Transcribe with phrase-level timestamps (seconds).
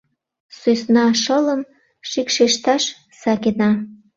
[0.59, 1.61] —Сӧсна шылым
[2.09, 2.83] шикшешташ
[3.21, 3.71] сакена.